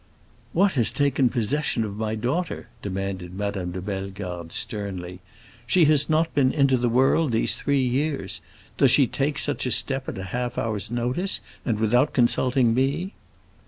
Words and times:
"What 0.51 0.71
has 0.71 0.89
taken 0.89 1.29
possession 1.29 1.83
of 1.83 1.95
my 1.95 2.15
daughter?" 2.15 2.69
demanded 2.81 3.35
Madame 3.35 3.71
de 3.71 3.81
Bellegarde, 3.81 4.51
sternly. 4.51 5.19
"She 5.67 5.85
has 5.85 6.09
not 6.09 6.33
been 6.33 6.51
into 6.51 6.75
the 6.75 6.89
world 6.89 7.31
these 7.33 7.53
three 7.53 7.85
years. 7.85 8.41
Does 8.79 8.89
she 8.89 9.05
take 9.05 9.37
such 9.37 9.67
a 9.67 9.71
step 9.71 10.09
at 10.09 10.17
half 10.17 10.57
an 10.57 10.63
hour's 10.63 10.89
notice, 10.89 11.39
and 11.63 11.79
without 11.79 12.13
consulting 12.13 12.73
me?" 12.73 13.13